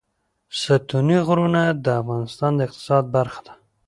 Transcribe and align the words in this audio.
ستوني 0.61 1.17
غرونه 1.27 1.61
د 1.85 1.87
افغانستان 2.01 2.51
د 2.55 2.59
اقتصاد 2.67 3.03
برخه 3.15 3.39
ده. 3.47 3.53